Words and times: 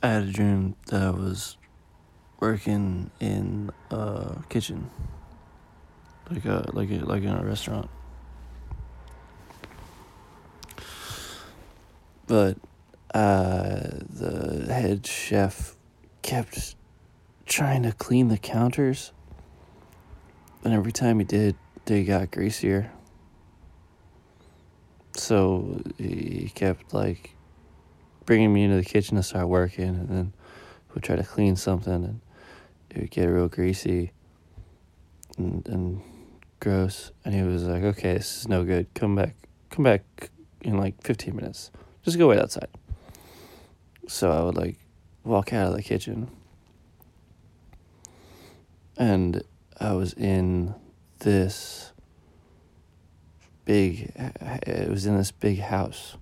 I 0.00 0.08
had 0.08 0.22
a 0.22 0.32
dream 0.32 0.76
that 0.86 1.02
I 1.02 1.10
was 1.10 1.56
working 2.38 3.10
in 3.18 3.70
a 3.90 4.36
kitchen, 4.48 4.90
like 6.30 6.44
a 6.44 6.70
like 6.72 6.90
a, 6.90 7.04
like 7.04 7.24
in 7.24 7.30
a 7.30 7.44
restaurant. 7.44 7.90
But 12.28 12.58
uh, 13.12 13.88
the 14.08 14.66
head 14.70 15.04
chef 15.04 15.76
kept 16.22 16.76
trying 17.46 17.82
to 17.82 17.90
clean 17.90 18.28
the 18.28 18.38
counters, 18.38 19.12
and 20.62 20.72
every 20.72 20.92
time 20.92 21.18
he 21.18 21.24
did, 21.24 21.56
they 21.86 22.04
got 22.04 22.30
greasier. 22.30 22.92
So 25.16 25.82
he 25.96 26.52
kept 26.54 26.94
like 26.94 27.34
bringing 28.28 28.52
me 28.52 28.64
into 28.64 28.76
the 28.76 28.84
kitchen 28.84 29.16
to 29.16 29.22
start 29.22 29.48
working, 29.48 29.88
and 29.88 30.06
then 30.10 30.34
would 30.92 31.02
try 31.02 31.16
to 31.16 31.22
clean 31.22 31.56
something, 31.56 31.94
and 31.94 32.20
it 32.90 32.98
would 32.98 33.10
get 33.10 33.24
real 33.24 33.48
greasy 33.48 34.12
and, 35.38 35.66
and 35.66 36.02
gross. 36.60 37.10
And 37.24 37.34
he 37.34 37.40
was 37.40 37.64
like, 37.64 37.82
"Okay, 37.82 38.12
this 38.12 38.40
is 38.40 38.46
no 38.46 38.64
good. 38.64 38.86
Come 38.92 39.16
back, 39.16 39.34
come 39.70 39.82
back 39.82 40.02
in 40.60 40.76
like 40.76 41.02
fifteen 41.02 41.36
minutes. 41.36 41.70
Just 42.02 42.18
go 42.18 42.28
wait 42.28 42.38
outside." 42.38 42.68
So 44.08 44.30
I 44.30 44.42
would 44.42 44.58
like 44.58 44.76
walk 45.24 45.54
out 45.54 45.68
of 45.68 45.74
the 45.74 45.82
kitchen, 45.82 46.30
and 48.98 49.42
I 49.80 49.94
was 49.94 50.12
in 50.12 50.74
this 51.20 51.92
big. 53.64 54.12
It 54.66 54.90
was 54.90 55.06
in 55.06 55.16
this 55.16 55.30
big 55.30 55.60
house 55.60 56.18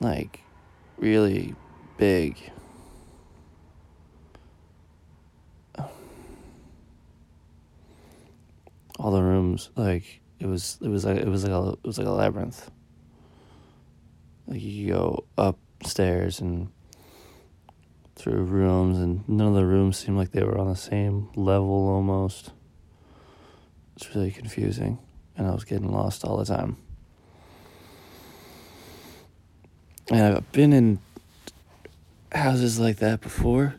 like 0.00 0.40
really 0.98 1.54
big. 1.96 2.36
All 8.98 9.10
the 9.10 9.22
rooms, 9.22 9.70
like 9.76 10.20
it 10.40 10.46
was, 10.46 10.78
it 10.80 10.88
was 10.88 11.04
like 11.04 11.18
it 11.18 11.28
was 11.28 11.44
like 11.44 11.52
a, 11.52 11.72
it 11.72 11.84
was 11.84 11.98
like 11.98 12.06
a 12.06 12.10
labyrinth. 12.10 12.70
Like 14.46 14.62
you 14.62 14.92
go 14.92 15.24
upstairs 15.36 16.40
and 16.40 16.70
through 18.14 18.44
rooms, 18.44 18.98
and 18.98 19.28
none 19.28 19.48
of 19.48 19.54
the 19.54 19.66
rooms 19.66 19.98
seemed 19.98 20.16
like 20.16 20.32
they 20.32 20.42
were 20.42 20.58
on 20.58 20.68
the 20.68 20.76
same 20.76 21.28
level 21.36 21.88
almost. 21.88 22.52
It's 23.96 24.14
really 24.14 24.30
confusing, 24.30 24.98
and 25.36 25.46
I 25.46 25.52
was 25.52 25.64
getting 25.64 25.92
lost 25.92 26.24
all 26.24 26.38
the 26.38 26.44
time. 26.46 26.78
And 30.08 30.36
I've 30.36 30.52
been 30.52 30.72
in 30.72 31.00
houses 32.32 32.78
like 32.78 32.98
that 32.98 33.20
before. 33.20 33.74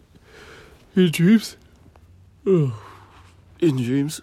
In 0.95 1.11
dreams? 1.11 1.55
Oh. 2.45 2.81
In 3.59 3.77
dreams. 3.77 4.21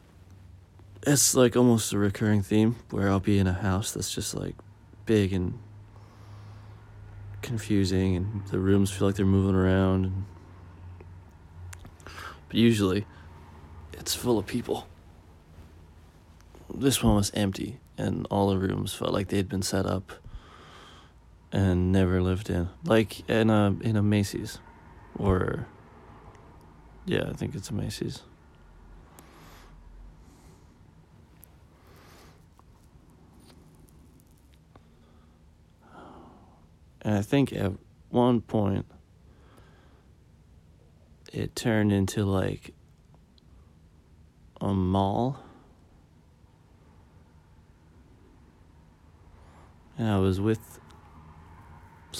It's 1.06 1.34
like 1.34 1.56
almost 1.56 1.92
a 1.92 1.98
recurring 1.98 2.42
theme 2.42 2.76
where 2.90 3.08
I'll 3.08 3.20
be 3.20 3.38
in 3.38 3.46
a 3.46 3.52
house 3.52 3.92
that's 3.92 4.10
just 4.10 4.34
like 4.34 4.54
big 5.06 5.32
and 5.32 5.58
confusing 7.42 8.16
and 8.16 8.46
the 8.48 8.58
rooms 8.58 8.90
feel 8.90 9.06
like 9.06 9.16
they're 9.16 9.26
moving 9.26 9.54
around. 9.54 10.04
And... 10.06 10.24
But 12.48 12.56
usually 12.56 13.06
it's 13.92 14.14
full 14.14 14.38
of 14.38 14.46
people. 14.46 14.88
This 16.72 17.02
one 17.02 17.16
was 17.16 17.30
empty 17.34 17.80
and 17.96 18.26
all 18.30 18.50
the 18.50 18.58
rooms 18.58 18.92
felt 18.92 19.12
like 19.12 19.28
they'd 19.28 19.48
been 19.48 19.62
set 19.62 19.86
up 19.86 20.12
and 21.54 21.92
never 21.92 22.20
lived 22.20 22.50
in, 22.50 22.68
like 22.84 23.26
in 23.30 23.48
a 23.48 23.76
in 23.80 23.94
a 23.96 24.02
Macy's, 24.02 24.58
or 25.16 25.68
yeah, 27.06 27.26
I 27.28 27.32
think 27.32 27.54
it's 27.54 27.70
a 27.70 27.74
Macy's. 27.74 28.22
And 37.02 37.14
I 37.14 37.22
think 37.22 37.52
at 37.52 37.72
one 38.08 38.40
point 38.40 38.86
it 41.32 41.54
turned 41.54 41.92
into 41.92 42.24
like 42.24 42.74
a 44.60 44.72
mall. 44.72 45.38
And 49.96 50.08
I 50.08 50.18
was 50.18 50.40
with 50.40 50.80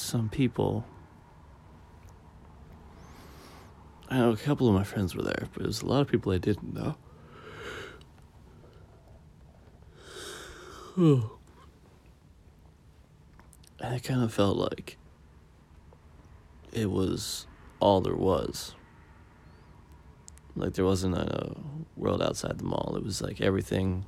some 0.04 0.28
people. 0.28 0.84
I 4.10 4.18
know 4.18 4.30
a 4.30 4.36
couple 4.36 4.68
of 4.68 4.74
my 4.74 4.84
friends 4.84 5.16
were 5.16 5.22
there, 5.22 5.48
but 5.52 5.62
there's 5.62 5.82
a 5.82 5.86
lot 5.86 6.00
of 6.02 6.08
people 6.08 6.30
I 6.32 6.38
didn't 6.38 6.74
know. 6.74 6.96
and 13.80 13.94
it 13.96 14.04
kind 14.04 14.22
of 14.22 14.32
felt 14.32 14.56
like 14.56 14.96
it 16.72 16.90
was 16.90 17.46
all 17.80 18.00
there 18.00 18.14
was. 18.14 18.74
Like 20.54 20.74
there 20.74 20.84
wasn't 20.84 21.16
a 21.16 21.56
world 21.96 22.22
outside 22.22 22.58
the 22.58 22.64
mall. 22.64 22.94
It 22.96 23.02
was 23.02 23.20
like 23.20 23.40
everything 23.40 24.06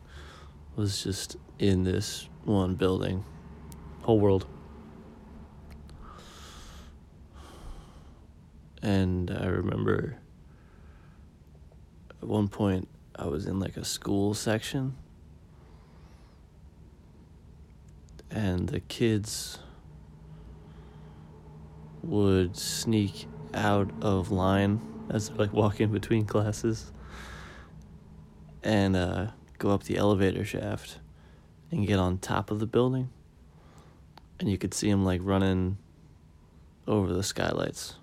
was 0.76 1.02
just 1.02 1.36
in 1.58 1.82
this 1.82 2.28
one 2.44 2.74
building, 2.74 3.24
whole 4.02 4.20
world. 4.20 4.46
And 8.82 9.30
I 9.30 9.46
remember 9.46 10.18
at 12.22 12.28
one 12.28 12.48
point 12.48 12.88
I 13.14 13.26
was 13.26 13.46
in 13.46 13.58
like 13.58 13.76
a 13.76 13.84
school 13.84 14.34
section. 14.34 14.96
And 18.30 18.68
the 18.68 18.80
kids 18.80 19.58
would 22.02 22.56
sneak 22.56 23.26
out 23.54 23.90
of 24.02 24.30
line 24.30 24.80
as 25.10 25.30
like 25.32 25.52
walking 25.52 25.90
between 25.90 26.26
classes 26.26 26.92
and 28.62 28.96
uh, 28.96 29.28
go 29.58 29.70
up 29.70 29.84
the 29.84 29.96
elevator 29.96 30.44
shaft 30.44 30.98
and 31.70 31.86
get 31.86 31.98
on 31.98 32.18
top 32.18 32.50
of 32.50 32.58
the 32.58 32.66
building. 32.66 33.08
And 34.38 34.50
you 34.50 34.58
could 34.58 34.74
see 34.74 34.90
them 34.90 35.04
like 35.04 35.20
running 35.22 35.78
over 36.86 37.12
the 37.12 37.22
skylights 37.22 37.96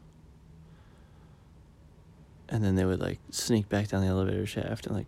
and 2.53 2.64
then 2.64 2.75
they 2.75 2.86
would 2.86 3.02
like 3.02 3.19
sneak 3.31 3.68
back 3.68 3.88
down 3.88 4.02
the 4.02 4.08
elevator 4.08 4.46
shaft 4.46 4.86
and 4.86 4.96
like 4.96 5.08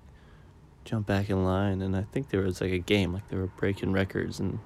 jump 0.83 1.05
back 1.05 1.29
in 1.29 1.45
line 1.45 1.81
and 1.81 1.95
i 1.95 2.01
think 2.01 2.29
there 2.29 2.41
was 2.41 2.59
like 2.59 2.71
a 2.71 2.79
game 2.79 3.13
like 3.13 3.27
they 3.29 3.37
were 3.37 3.45
breaking 3.45 3.93
records 3.93 4.39
and 4.39 4.57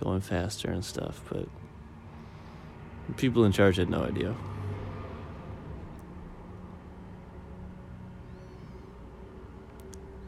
going 0.00 0.20
faster 0.20 0.70
and 0.70 0.84
stuff 0.84 1.20
but 1.28 1.48
people 3.16 3.44
in 3.44 3.52
charge 3.52 3.76
had 3.76 3.90
no 3.90 4.02
idea. 4.04 4.34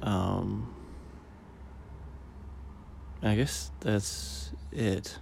Um 0.03 0.75
i 3.23 3.35
guess 3.35 3.71
that's 3.81 4.51
it 4.71 5.19